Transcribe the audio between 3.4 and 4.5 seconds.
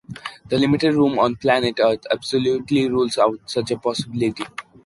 such a possibility.